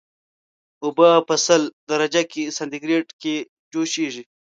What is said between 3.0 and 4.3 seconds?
کې جوشیږي